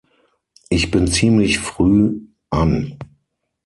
Ich 0.69 0.89
bin 0.89 1.05
ziemlich 1.07 1.59
früh 1.59 2.21
an. 2.49 2.97